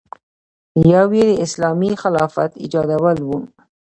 یو 0.93 1.07
یې 1.17 1.25
د 1.29 1.33
اسلامي 1.45 1.91
خلافت 2.01 2.51
ایجادول 2.63 3.17
و. 3.23 3.29